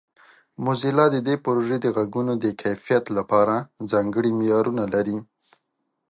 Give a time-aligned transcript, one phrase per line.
[0.63, 3.55] موزیلا د دې پروژې د غږونو د کیفیت لپاره
[3.91, 5.17] ځانګړي معیارونه لري.